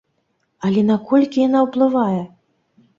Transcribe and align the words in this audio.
Але 0.69 0.81
наколькі 0.91 1.47
яна 1.47 1.59
ўплывае? 1.69 2.21